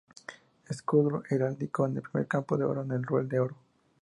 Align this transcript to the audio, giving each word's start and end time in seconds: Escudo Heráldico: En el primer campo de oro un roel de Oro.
Escudo 0.67 1.21
Heráldico: 1.29 1.85
En 1.85 1.95
el 1.97 2.01
primer 2.01 2.25
campo 2.27 2.57
de 2.57 2.63
oro 2.63 2.81
un 2.81 3.03
roel 3.03 3.29
de 3.29 3.39
Oro. 3.39 3.55